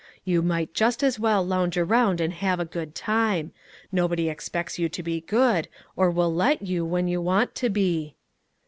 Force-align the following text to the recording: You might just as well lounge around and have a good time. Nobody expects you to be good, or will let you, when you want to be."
You 0.25 0.41
might 0.41 0.73
just 0.73 1.03
as 1.03 1.19
well 1.19 1.45
lounge 1.45 1.77
around 1.77 2.19
and 2.21 2.33
have 2.33 2.59
a 2.59 2.65
good 2.65 2.95
time. 2.95 3.51
Nobody 3.91 4.29
expects 4.29 4.79
you 4.79 4.89
to 4.89 5.03
be 5.03 5.21
good, 5.21 5.67
or 5.95 6.09
will 6.09 6.33
let 6.33 6.63
you, 6.63 6.83
when 6.83 7.07
you 7.07 7.21
want 7.21 7.53
to 7.53 7.69
be." 7.69 8.15